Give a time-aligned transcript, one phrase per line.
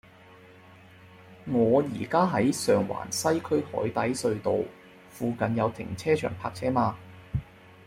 [1.45, 4.55] 我依家喺上環西區海底隧道，
[5.11, 6.97] 附近有停車場泊車嗎